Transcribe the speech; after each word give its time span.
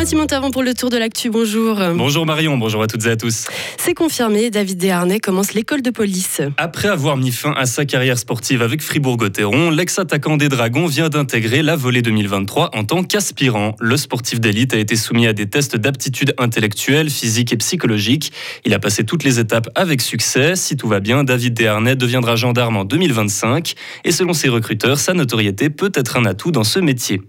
Pour 0.00 0.62
le 0.62 0.72
tour 0.72 0.88
de 0.88 0.96
l'actu. 0.96 1.28
Bonjour. 1.28 1.78
Bonjour 1.94 2.24
Marion, 2.24 2.56
bonjour 2.56 2.82
à 2.82 2.86
toutes 2.86 3.04
et 3.04 3.10
à 3.10 3.16
tous. 3.16 3.48
C'est 3.76 3.92
confirmé, 3.92 4.48
David 4.48 4.78
Desharnais 4.78 5.20
commence 5.20 5.52
l'école 5.52 5.82
de 5.82 5.90
police. 5.90 6.40
Après 6.56 6.88
avoir 6.88 7.18
mis 7.18 7.30
fin 7.30 7.52
à 7.52 7.66
sa 7.66 7.84
carrière 7.84 8.16
sportive 8.16 8.62
avec 8.62 8.80
Fribourg-Gotteron, 8.80 9.68
l'ex-attaquant 9.68 10.38
des 10.38 10.48
Dragons 10.48 10.86
vient 10.86 11.10
d'intégrer 11.10 11.62
la 11.62 11.76
volée 11.76 12.00
2023 12.00 12.70
en 12.74 12.84
tant 12.84 13.02
qu'aspirant. 13.02 13.76
Le 13.78 13.98
sportif 13.98 14.40
d'élite 14.40 14.72
a 14.72 14.78
été 14.78 14.96
soumis 14.96 15.26
à 15.26 15.34
des 15.34 15.50
tests 15.50 15.76
d'aptitude 15.76 16.34
intellectuelle, 16.38 17.10
physique 17.10 17.52
et 17.52 17.58
psychologique. 17.58 18.32
Il 18.64 18.72
a 18.72 18.78
passé 18.78 19.04
toutes 19.04 19.22
les 19.22 19.38
étapes 19.38 19.68
avec 19.74 20.00
succès. 20.00 20.56
Si 20.56 20.78
tout 20.78 20.88
va 20.88 21.00
bien, 21.00 21.24
David 21.24 21.52
Desharnais 21.52 21.94
deviendra 21.94 22.36
gendarme 22.36 22.78
en 22.78 22.86
2025 22.86 23.74
et 24.06 24.12
selon 24.12 24.32
ses 24.32 24.48
recruteurs, 24.48 24.98
sa 24.98 25.12
notoriété 25.12 25.68
peut 25.68 25.92
être 25.94 26.16
un 26.16 26.24
atout 26.24 26.52
dans 26.52 26.64
ce 26.64 26.78
métier. 26.78 27.20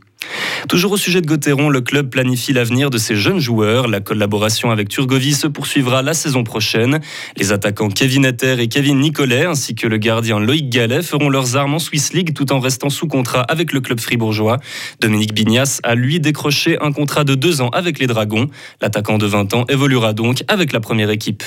Toujours 0.69 0.91
au 0.91 0.97
sujet 0.97 1.21
de 1.21 1.27
Gauthieron, 1.27 1.69
le 1.69 1.81
club 1.81 2.09
planifie 2.09 2.53
l'avenir 2.53 2.89
de 2.89 2.97
ses 2.97 3.15
jeunes 3.15 3.39
joueurs. 3.39 3.87
La 3.87 3.99
collaboration 3.99 4.71
avec 4.71 4.89
Turgovie 4.89 5.33
se 5.33 5.47
poursuivra 5.47 6.01
la 6.01 6.13
saison 6.13 6.43
prochaine. 6.43 6.99
Les 7.37 7.51
attaquants 7.51 7.89
Kevin 7.89 8.25
Etter 8.25 8.55
et 8.59 8.67
Kevin 8.67 8.99
Nicolet, 8.99 9.45
ainsi 9.45 9.75
que 9.75 9.87
le 9.87 9.97
gardien 9.97 10.39
Loïc 10.39 10.69
Gallet, 10.69 11.01
feront 11.01 11.29
leurs 11.29 11.55
armes 11.55 11.73
en 11.73 11.79
Swiss 11.79 12.13
League 12.13 12.33
tout 12.33 12.51
en 12.51 12.59
restant 12.59 12.89
sous 12.89 13.07
contrat 13.07 13.41
avec 13.41 13.73
le 13.73 13.81
club 13.81 13.99
fribourgeois. 13.99 14.57
Dominique 14.99 15.33
Bignas 15.33 15.79
a 15.83 15.95
lui 15.95 16.19
décroché 16.19 16.77
un 16.81 16.91
contrat 16.91 17.23
de 17.23 17.35
deux 17.35 17.61
ans 17.61 17.69
avec 17.69 17.99
les 17.99 18.07
Dragons. 18.07 18.47
L'attaquant 18.81 19.17
de 19.17 19.25
20 19.25 19.53
ans 19.53 19.65
évoluera 19.69 20.13
donc 20.13 20.43
avec 20.47 20.73
la 20.73 20.79
première 20.79 21.09
équipe. 21.09 21.43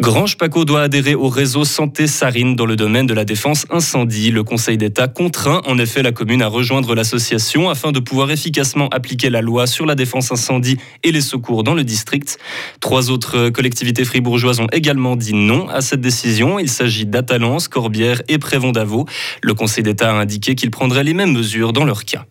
Grange 0.00 0.36
Paco 0.36 0.64
doit 0.64 0.82
adhérer 0.82 1.14
au 1.14 1.28
réseau 1.28 1.64
Santé 1.64 2.08
Sarine 2.08 2.56
dans 2.56 2.66
le 2.66 2.74
domaine 2.74 3.06
de 3.06 3.14
la 3.14 3.24
défense 3.24 3.64
incendie. 3.70 4.32
Le 4.32 4.42
Conseil 4.42 4.76
d'État 4.76 5.06
contraint 5.06 5.62
en 5.66 5.78
effet 5.78 6.02
la 6.02 6.10
commune 6.10 6.42
à 6.42 6.48
rejoindre 6.48 6.96
l'association 6.96 7.70
afin 7.70 7.92
de 7.92 8.00
pouvoir 8.00 8.32
efficacement 8.32 8.88
appliquer 8.88 9.30
la 9.30 9.40
loi 9.40 9.68
sur 9.68 9.86
la 9.86 9.94
défense 9.94 10.32
incendie 10.32 10.78
et 11.04 11.12
les 11.12 11.20
secours 11.20 11.62
dans 11.62 11.74
le 11.74 11.84
district. 11.84 12.38
Trois 12.80 13.12
autres 13.12 13.50
collectivités 13.50 14.04
fribourgeoises 14.04 14.58
ont 14.58 14.68
également 14.72 15.14
dit 15.14 15.32
non 15.32 15.68
à 15.68 15.80
cette 15.80 16.00
décision. 16.00 16.58
Il 16.58 16.68
s'agit 16.68 17.06
d'Atalance, 17.06 17.68
Corbière 17.68 18.20
et 18.26 18.38
Prévon 18.38 18.72
d'Avaux. 18.72 19.06
Le 19.42 19.54
Conseil 19.54 19.84
d'État 19.84 20.10
a 20.10 20.14
indiqué 20.14 20.56
qu'il 20.56 20.72
prendrait 20.72 21.04
les 21.04 21.14
mêmes 21.14 21.32
mesures 21.32 21.72
dans 21.72 21.84
leur 21.84 22.04
cas. 22.04 22.26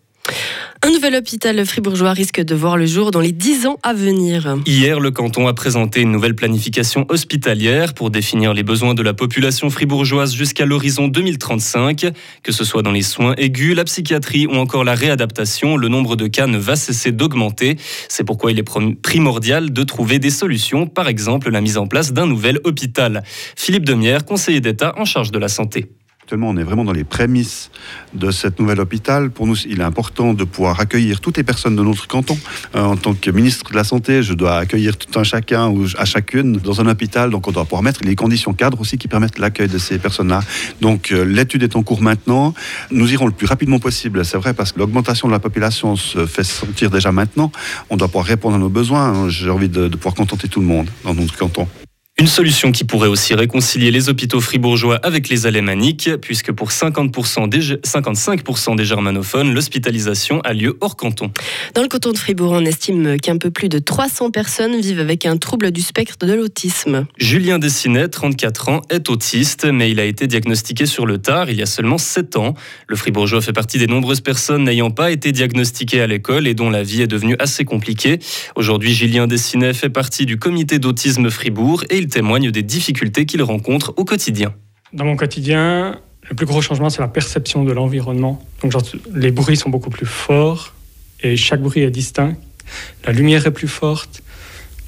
Un 0.84 0.90
nouvel 0.90 1.16
hôpital 1.16 1.64
fribourgeois 1.64 2.12
risque 2.12 2.42
de 2.42 2.54
voir 2.54 2.76
le 2.76 2.84
jour 2.84 3.10
dans 3.10 3.20
les 3.20 3.32
10 3.32 3.66
ans 3.66 3.78
à 3.82 3.94
venir. 3.94 4.58
Hier, 4.66 5.00
le 5.00 5.10
canton 5.10 5.48
a 5.48 5.54
présenté 5.54 6.02
une 6.02 6.12
nouvelle 6.12 6.34
planification 6.34 7.06
hospitalière 7.08 7.94
pour 7.94 8.10
définir 8.10 8.52
les 8.52 8.62
besoins 8.62 8.92
de 8.92 9.00
la 9.00 9.14
population 9.14 9.70
fribourgeoise 9.70 10.34
jusqu'à 10.34 10.66
l'horizon 10.66 11.08
2035. 11.08 12.12
Que 12.42 12.52
ce 12.52 12.64
soit 12.64 12.82
dans 12.82 12.92
les 12.92 13.00
soins 13.00 13.34
aigus, 13.38 13.74
la 13.74 13.84
psychiatrie 13.84 14.46
ou 14.46 14.56
encore 14.56 14.84
la 14.84 14.94
réadaptation, 14.94 15.78
le 15.78 15.88
nombre 15.88 16.16
de 16.16 16.26
cas 16.26 16.46
ne 16.46 16.58
va 16.58 16.76
cesser 16.76 17.12
d'augmenter. 17.12 17.78
C'est 18.10 18.24
pourquoi 18.24 18.52
il 18.52 18.58
est 18.58 18.96
primordial 19.00 19.72
de 19.72 19.82
trouver 19.84 20.18
des 20.18 20.28
solutions, 20.28 20.86
par 20.86 21.08
exemple 21.08 21.48
la 21.48 21.62
mise 21.62 21.78
en 21.78 21.86
place 21.86 22.12
d'un 22.12 22.26
nouvel 22.26 22.60
hôpital. 22.64 23.22
Philippe 23.56 23.86
Demière, 23.86 24.26
conseiller 24.26 24.60
d'État 24.60 24.92
en 24.98 25.06
charge 25.06 25.32
de 25.32 25.38
la 25.38 25.48
santé. 25.48 25.86
Actuellement, 26.24 26.48
on 26.48 26.56
est 26.56 26.62
vraiment 26.62 26.86
dans 26.86 26.92
les 26.92 27.04
prémices 27.04 27.70
de 28.14 28.30
cette 28.30 28.58
nouvelle 28.58 28.80
hôpital. 28.80 29.28
Pour 29.28 29.46
nous, 29.46 29.58
il 29.66 29.80
est 29.80 29.84
important 29.84 30.32
de 30.32 30.44
pouvoir 30.44 30.80
accueillir 30.80 31.20
toutes 31.20 31.36
les 31.36 31.42
personnes 31.42 31.76
de 31.76 31.82
notre 31.82 32.08
canton. 32.08 32.38
Euh, 32.74 32.82
en 32.82 32.96
tant 32.96 33.12
que 33.12 33.30
ministre 33.30 33.70
de 33.70 33.76
la 33.76 33.84
Santé, 33.84 34.22
je 34.22 34.32
dois 34.32 34.56
accueillir 34.56 34.96
tout 34.96 35.18
un 35.20 35.22
chacun 35.22 35.68
ou 35.68 35.84
à 35.98 36.06
chacune 36.06 36.56
dans 36.56 36.80
un 36.80 36.86
hôpital. 36.86 37.28
Donc, 37.28 37.46
on 37.46 37.52
doit 37.52 37.64
pouvoir 37.64 37.82
mettre 37.82 38.00
les 38.04 38.16
conditions 38.16 38.54
cadres 38.54 38.80
aussi 38.80 38.96
qui 38.96 39.06
permettent 39.06 39.38
l'accueil 39.38 39.68
de 39.68 39.76
ces 39.76 39.98
personnes-là. 39.98 40.40
Donc, 40.80 41.12
euh, 41.12 41.26
l'étude 41.26 41.62
est 41.62 41.76
en 41.76 41.82
cours 41.82 42.00
maintenant. 42.00 42.54
Nous 42.90 43.12
irons 43.12 43.26
le 43.26 43.32
plus 43.32 43.46
rapidement 43.46 43.78
possible, 43.78 44.24
c'est 44.24 44.38
vrai, 44.38 44.54
parce 44.54 44.72
que 44.72 44.78
l'augmentation 44.78 45.28
de 45.28 45.32
la 45.32 45.40
population 45.40 45.94
se 45.94 46.24
fait 46.24 46.42
sentir 46.42 46.88
déjà 46.88 47.12
maintenant. 47.12 47.52
On 47.90 47.98
doit 47.98 48.08
pouvoir 48.08 48.24
répondre 48.24 48.56
à 48.56 48.58
nos 48.58 48.70
besoins. 48.70 49.28
J'ai 49.28 49.50
envie 49.50 49.68
de, 49.68 49.88
de 49.88 49.96
pouvoir 49.98 50.14
contenter 50.14 50.48
tout 50.48 50.60
le 50.60 50.66
monde 50.66 50.88
dans 51.04 51.12
notre 51.12 51.36
canton. 51.36 51.68
Une 52.16 52.28
solution 52.28 52.70
qui 52.70 52.84
pourrait 52.84 53.08
aussi 53.08 53.34
réconcilier 53.34 53.90
les 53.90 54.08
hôpitaux 54.08 54.40
fribourgeois 54.40 55.00
avec 55.02 55.28
les 55.28 55.46
alémaniques, 55.46 56.10
puisque 56.22 56.52
pour 56.52 56.70
50% 56.70 57.48
des, 57.48 57.58
55% 57.58 58.76
des 58.76 58.84
germanophones, 58.84 59.52
l'hospitalisation 59.52 60.40
a 60.42 60.52
lieu 60.52 60.78
hors 60.80 60.94
canton. 60.94 61.32
Dans 61.74 61.82
le 61.82 61.88
canton 61.88 62.12
de 62.12 62.16
Fribourg, 62.16 62.52
on 62.52 62.64
estime 62.64 63.18
qu'un 63.18 63.36
peu 63.36 63.50
plus 63.50 63.68
de 63.68 63.80
300 63.80 64.30
personnes 64.30 64.80
vivent 64.80 65.00
avec 65.00 65.26
un 65.26 65.38
trouble 65.38 65.72
du 65.72 65.80
spectre 65.80 66.24
de 66.24 66.32
l'autisme. 66.34 67.04
Julien 67.18 67.58
Dessinet, 67.58 68.06
34 68.06 68.68
ans, 68.68 68.82
est 68.90 69.10
autiste, 69.10 69.64
mais 69.64 69.90
il 69.90 69.98
a 69.98 70.04
été 70.04 70.28
diagnostiqué 70.28 70.86
sur 70.86 71.06
le 71.06 71.18
tard 71.18 71.50
il 71.50 71.56
y 71.56 71.62
a 71.62 71.66
seulement 71.66 71.98
7 71.98 72.36
ans. 72.36 72.54
Le 72.86 72.94
fribourgeois 72.94 73.40
fait 73.40 73.52
partie 73.52 73.78
des 73.78 73.88
nombreuses 73.88 74.20
personnes 74.20 74.62
n'ayant 74.62 74.92
pas 74.92 75.10
été 75.10 75.32
diagnostiquées 75.32 76.00
à 76.00 76.06
l'école 76.06 76.46
et 76.46 76.54
dont 76.54 76.70
la 76.70 76.84
vie 76.84 77.02
est 77.02 77.08
devenue 77.08 77.34
assez 77.40 77.64
compliquée. 77.64 78.20
Aujourd'hui, 78.54 78.94
Julien 78.94 79.26
Dessinet 79.26 79.74
fait 79.74 79.90
partie 79.90 80.26
du 80.26 80.38
comité 80.38 80.78
d'autisme 80.78 81.28
Fribourg 81.28 81.82
et 81.90 82.03
il 82.03 82.03
témoigne 82.08 82.50
des 82.50 82.62
difficultés 82.62 83.26
qu'il 83.26 83.42
rencontre 83.42 83.94
au 83.96 84.04
quotidien. 84.04 84.54
Dans 84.92 85.04
mon 85.04 85.16
quotidien, 85.16 86.00
le 86.28 86.36
plus 86.36 86.46
gros 86.46 86.62
changement, 86.62 86.90
c'est 86.90 87.02
la 87.02 87.08
perception 87.08 87.64
de 87.64 87.72
l'environnement. 87.72 88.42
Donc, 88.62 88.72
genre, 88.72 88.82
les 89.14 89.30
bruits 89.30 89.56
sont 89.56 89.70
beaucoup 89.70 89.90
plus 89.90 90.06
forts 90.06 90.72
et 91.20 91.36
chaque 91.36 91.60
bruit 91.60 91.82
est 91.82 91.90
distinct. 91.90 92.34
La 93.04 93.12
lumière 93.12 93.46
est 93.46 93.52
plus 93.52 93.68
forte 93.68 94.22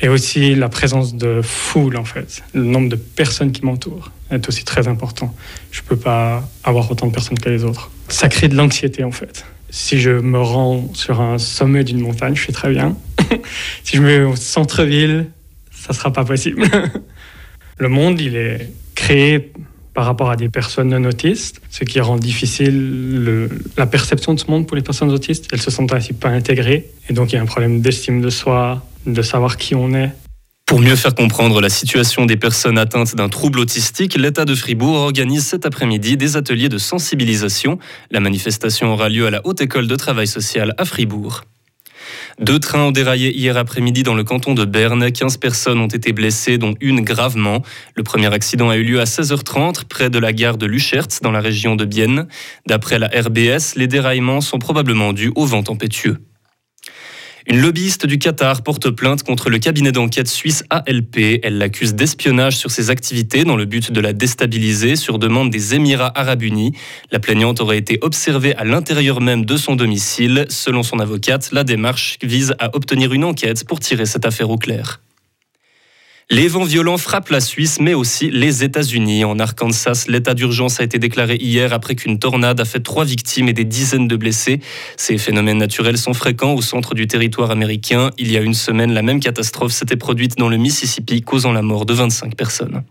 et 0.01 0.09
aussi 0.09 0.55
la 0.55 0.69
présence 0.69 1.15
de 1.15 1.41
foule, 1.43 1.97
en 1.97 2.05
fait. 2.05 2.43
Le 2.55 2.65
nombre 2.65 2.89
de 2.89 2.97
personnes 2.97 3.53
qui 3.53 3.65
m'entourent 3.65 4.11
est 4.31 4.47
aussi 4.49 4.65
très 4.65 4.89
important. 4.89 5.35
Je 5.71 5.83
ne 5.83 5.87
peux 5.87 5.97
pas 5.97 6.49
avoir 6.65 6.91
autant 6.91 7.07
de 7.07 7.13
personnes 7.13 7.39
que 7.39 7.49
les 7.49 7.65
autres. 7.65 7.91
Ça 8.09 8.29
crée 8.29 8.49
de 8.49 8.55
l'anxiété, 8.55 9.05
en 9.05 9.13
fait. 9.13 9.45
Si 9.71 9.99
je 9.99 10.11
me 10.11 10.41
rends 10.41 10.89
sur 10.95 11.21
un 11.21 11.39
sommet 11.39 11.85
d'une 11.85 12.01
montagne, 12.01 12.35
je 12.35 12.43
fais 12.43 12.53
très 12.53 12.71
bien. 12.71 12.97
si 13.85 13.97
je 13.97 14.03
me 14.03 14.07
mets 14.07 14.25
au 14.25 14.37
centre-ville, 14.37 15.27
ça 15.87 15.93
sera 15.93 16.13
pas 16.13 16.25
possible. 16.25 16.65
le 17.79 17.89
monde, 17.89 18.21
il 18.21 18.37
est 18.37 18.71
créé 18.95 19.53
par 19.95 20.05
rapport 20.05 20.31
à 20.31 20.37
des 20.37 20.51
personnes 20.51 20.91
non 20.91 21.09
autistes, 21.09 21.63
ce 21.71 21.85
qui 21.85 22.01
rend 22.01 22.17
difficile 22.17 23.49
la 23.79 23.87
perception 23.87 24.35
de 24.35 24.41
ce 24.41 24.51
monde 24.51 24.67
pour 24.67 24.77
les 24.77 24.83
personnes 24.83 25.11
autistes. 25.11 25.49
Elles 25.53 25.63
se 25.63 25.71
sentent 25.71 25.93
ainsi 25.93 26.13
pas 26.13 26.29
intégrées, 26.29 26.91
et 27.09 27.13
donc 27.13 27.33
il 27.33 27.37
y 27.37 27.39
a 27.39 27.43
un 27.43 27.47
problème 27.47 27.81
d'estime 27.81 28.21
de 28.21 28.29
soi, 28.29 28.85
de 29.07 29.23
savoir 29.23 29.57
qui 29.57 29.75
on 29.75 29.95
est. 29.95 30.11
Pour 30.67 30.81
mieux 30.81 30.97
faire 30.97 31.15
comprendre 31.15 31.61
la 31.61 31.69
situation 31.69 32.27
des 32.27 32.37
personnes 32.37 32.77
atteintes 32.77 33.15
d'un 33.15 33.29
trouble 33.29 33.61
autistique, 33.61 34.17
l'État 34.17 34.45
de 34.45 34.55
Fribourg 34.55 34.97
organise 34.97 35.47
cet 35.47 35.65
après-midi 35.65 36.17
des 36.17 36.37
ateliers 36.37 36.69
de 36.69 36.77
sensibilisation. 36.77 37.79
La 38.11 38.19
manifestation 38.19 38.93
aura 38.93 39.09
lieu 39.09 39.27
à 39.27 39.31
la 39.31 39.41
Haute 39.47 39.61
École 39.61 39.87
de 39.87 39.95
Travail 39.95 40.27
Social 40.27 40.75
à 40.77 40.85
Fribourg. 40.85 41.45
Deux 42.41 42.59
trains 42.59 42.85
ont 42.85 42.91
déraillé 42.91 43.35
hier 43.37 43.57
après-midi 43.57 44.03
dans 44.03 44.15
le 44.15 44.25
canton 44.25 44.55
de 44.55 44.65
Berne. 44.65 45.11
15 45.11 45.37
personnes 45.39 45.81
ont 45.81 45.87
été 45.87 46.13
blessées, 46.13 46.59
dont 46.59 46.75
une 46.81 47.01
gravement. 47.01 47.63
Le 47.95 48.03
premier 48.03 48.33
accident 48.33 48.69
a 48.69 48.77
eu 48.77 48.83
lieu 48.83 49.01
à 49.01 49.05
16h30 49.05 49.85
près 49.85 50.11
de 50.11 50.19
la 50.19 50.33
gare 50.33 50.59
de 50.59 50.67
Luchert, 50.67 51.09
dans 51.23 51.33
la 51.33 51.41
région 51.41 51.77
de 51.77 51.85
Bienne. 51.85 52.27
D'après 52.67 52.99
la 52.99 53.09
RBS, 53.09 53.77
les 53.77 53.87
déraillements 53.87 54.41
sont 54.41 54.59
probablement 54.59 55.13
dus 55.13 55.33
au 55.35 55.47
vent 55.47 55.63
tempétueux. 55.63 56.19
Une 57.49 57.61
lobbyiste 57.61 58.07
du 58.07 58.19
Qatar 58.19 58.63
porte 58.63 58.91
plainte 58.91 59.23
contre 59.23 59.51
le 59.51 59.59
cabinet 59.59 59.93
d'enquête 59.93 60.27
suisse 60.27 60.65
ALP. 60.69 61.39
Elle 61.45 61.59
l'accuse 61.59 61.95
d'espionnage 61.95 62.57
sur 62.57 62.73
ses 62.73 62.91
activités 62.91 63.45
dans 63.45 63.55
le 63.55 63.67
but 63.67 63.93
de 63.93 64.01
la 64.01 64.13
déstabiliser 64.13 64.97
sur 64.97 65.21
demande 65.21 65.51
des 65.51 65.77
Émirats 65.77 66.11
arabes 66.19 66.43
unis. 66.43 66.73
La 67.13 67.21
plaignante 67.21 67.61
aurait 67.61 67.79
été 67.79 68.01
observée 68.03 68.57
à 68.57 68.65
l'intérieur 68.65 69.21
même 69.21 69.45
de 69.45 69.57
son 69.57 69.77
domicile. 69.77 70.47
Selon 70.49 70.83
son 70.83 70.99
avocate, 70.99 71.51
la 71.53 71.63
démarche 71.63 72.19
vise 72.21 72.57
à 72.59 72.75
obtenir 72.75 73.13
une 73.13 73.23
enquête 73.23 73.65
pour 73.65 73.79
tirer 73.79 74.07
cette 74.07 74.27
affaire 74.27 74.51
au 74.51 74.59
clair. 74.59 75.01
Les 76.29 76.49
vents 76.49 76.65
violents 76.65 76.99
frappent 76.99 77.29
la 77.29 77.41
Suisse, 77.41 77.79
mais 77.81 77.95
aussi 77.95 78.33
les 78.33 78.65
États-Unis. 78.65 79.25
En 79.25 79.39
Arkansas, 79.39 80.07
l'état 80.09 80.35
d'urgence 80.35 80.81
a 80.81 80.83
été 80.83 80.99
déclaré 80.99 81.37
hier 81.37 81.73
après 81.73 81.95
qu'une 81.95 82.19
tornade 82.19 82.61
a 82.61 82.65
fait 82.65 82.81
trois 82.81 83.05
victimes 83.05 83.49
et 83.49 83.53
des 83.53 83.65
dizaines 83.65 84.09
de 84.09 84.17
blessés. 84.17 84.59
Ces 84.97 85.19
phénomènes 85.19 85.59
naturels 85.59 85.99
sont 85.99 86.15
fréquents 86.15 86.55
au 86.55 86.63
centre 86.63 86.95
du 86.95 87.07
territoire 87.07 87.53
américain. 87.53 88.11
Il 88.19 88.33
y 88.33 88.37
a 88.37 88.41
une 88.41 88.55
semaine, 88.55 88.93
la 88.93 89.03
même 89.03 89.21
catastrophe 89.21 89.71
s'était 89.71 89.97
produite 89.97 90.37
dans 90.37 90.49
le 90.49 90.57
Mississippi, 90.57 91.23
causant 91.23 91.53
la 91.53 91.63
mort 91.63 91.87
de 91.87 91.95
25 91.95 92.35
personnes. 92.35 92.83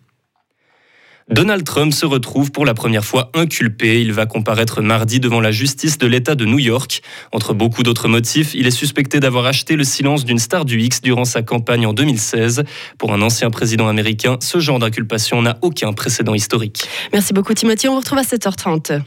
Donald 1.30 1.64
Trump 1.64 1.92
se 1.92 2.06
retrouve 2.06 2.52
pour 2.52 2.66
la 2.66 2.76
première 2.76 3.04
fois 3.04 3.32
inculpé. 3.34 4.00
Il 4.00 4.14
va 4.14 4.28
comparaître 4.28 4.84
mardi 4.84 5.20
devant 5.20 5.42
la 5.42 5.52
justice 5.52 5.98
de 5.98 6.06
l'État 6.06 6.36
de 6.36 6.46
New 6.46 6.60
York. 6.60 7.02
Entre 7.32 7.56
beaucoup 7.56 7.82
d'autres 7.82 8.08
motifs, 8.08 8.54
il 8.54 8.68
est 8.68 8.72
suspecté 8.72 9.20
d'avoir 9.20 9.48
acheté 9.48 9.76
le 9.76 9.84
silence 9.84 10.24
d'une 10.24 10.38
star 10.38 10.66
du 10.66 10.80
X 10.80 11.02
durant 11.02 11.26
sa 11.26 11.42
campagne 11.42 11.88
en 11.88 11.94
2016. 11.94 12.64
Pour 13.00 13.12
un 13.12 13.24
ancien 13.24 13.50
président 13.50 13.88
américain, 13.88 14.38
ce 14.40 14.60
genre 14.60 14.78
d'inculpation 14.78 15.42
n'a 15.42 15.58
aucun 15.64 15.94
précédent 15.94 16.36
historique. 16.36 16.88
Merci 17.12 17.34
beaucoup 17.34 17.56
Timothy, 17.56 17.88
on 17.88 17.94
vous 17.94 18.02
retrouve 18.02 18.20
à 18.20 18.24
7h30. 18.24 19.02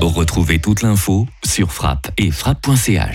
Retrouvez 0.00 0.58
toute 0.58 0.82
l'info 0.82 1.28
sur 1.44 1.72
frappe 1.72 2.10
et 2.18 2.32
frappe.ch. 2.32 3.04